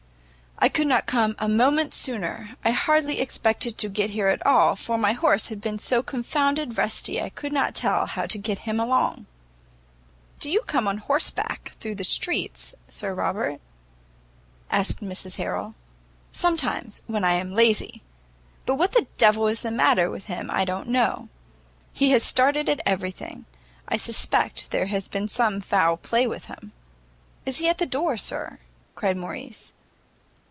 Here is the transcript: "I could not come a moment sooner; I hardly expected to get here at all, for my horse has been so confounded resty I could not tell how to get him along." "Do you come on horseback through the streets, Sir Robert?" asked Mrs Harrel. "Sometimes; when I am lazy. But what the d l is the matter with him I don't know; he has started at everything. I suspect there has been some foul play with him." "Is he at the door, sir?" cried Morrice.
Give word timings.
"I 0.63 0.69
could 0.69 0.85
not 0.85 1.07
come 1.07 1.35
a 1.39 1.49
moment 1.49 1.91
sooner; 1.91 2.51
I 2.63 2.69
hardly 2.69 3.19
expected 3.19 3.79
to 3.79 3.89
get 3.89 4.11
here 4.11 4.27
at 4.27 4.45
all, 4.45 4.75
for 4.75 4.95
my 4.95 5.13
horse 5.13 5.47
has 5.47 5.57
been 5.57 5.79
so 5.79 6.03
confounded 6.03 6.75
resty 6.77 7.19
I 7.19 7.29
could 7.29 7.51
not 7.51 7.73
tell 7.73 8.05
how 8.05 8.27
to 8.27 8.37
get 8.37 8.59
him 8.59 8.79
along." 8.79 9.25
"Do 10.39 10.51
you 10.51 10.61
come 10.61 10.87
on 10.87 10.99
horseback 10.99 11.71
through 11.79 11.95
the 11.95 12.03
streets, 12.03 12.75
Sir 12.87 13.11
Robert?" 13.11 13.59
asked 14.69 15.01
Mrs 15.01 15.37
Harrel. 15.37 15.73
"Sometimes; 16.31 17.01
when 17.07 17.23
I 17.23 17.33
am 17.33 17.55
lazy. 17.55 18.03
But 18.67 18.75
what 18.75 18.91
the 18.91 19.07
d 19.17 19.25
l 19.25 19.47
is 19.47 19.61
the 19.63 19.71
matter 19.71 20.11
with 20.11 20.25
him 20.27 20.51
I 20.53 20.63
don't 20.63 20.89
know; 20.89 21.29
he 21.91 22.11
has 22.11 22.21
started 22.21 22.69
at 22.69 22.81
everything. 22.85 23.45
I 23.87 23.97
suspect 23.97 24.69
there 24.69 24.85
has 24.93 25.07
been 25.07 25.27
some 25.27 25.59
foul 25.59 25.97
play 25.97 26.27
with 26.27 26.45
him." 26.45 26.71
"Is 27.47 27.57
he 27.57 27.67
at 27.67 27.79
the 27.79 27.87
door, 27.87 28.15
sir?" 28.15 28.59
cried 28.93 29.17
Morrice. 29.17 29.73